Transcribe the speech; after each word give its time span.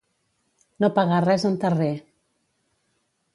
No 0.85 0.89
pegar 0.95 1.19
res 1.25 1.45
en 1.51 1.59
terrer. 1.65 1.91